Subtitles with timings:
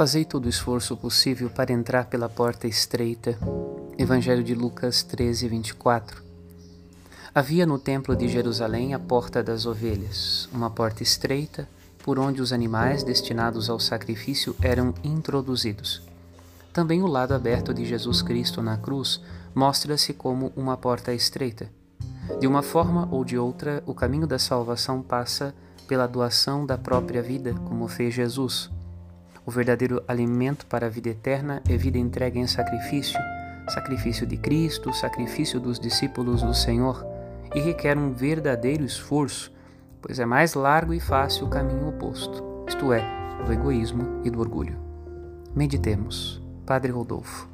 [0.00, 3.38] Fazei todo o esforço possível para entrar pela porta estreita.
[3.98, 6.22] Evangelho de Lucas 13, 24.
[7.34, 11.68] Havia no templo de Jerusalém a porta das ovelhas, uma porta estreita
[12.02, 16.00] por onde os animais destinados ao sacrifício eram introduzidos.
[16.72, 19.20] Também o lado aberto de Jesus Cristo na cruz
[19.54, 21.68] mostra-se como uma porta estreita.
[22.40, 25.54] De uma forma ou de outra, o caminho da salvação passa
[25.86, 28.70] pela doação da própria vida, como fez Jesus.
[29.50, 33.18] O verdadeiro alimento para a vida eterna é vida entregue em sacrifício,
[33.68, 37.04] sacrifício de Cristo, sacrifício dos discípulos do Senhor,
[37.52, 39.52] e requer um verdadeiro esforço,
[40.00, 43.02] pois é mais largo e fácil o caminho oposto, isto é,
[43.44, 44.78] do egoísmo e do orgulho.
[45.52, 46.40] Meditemos.
[46.64, 47.48] Padre Rodolfo.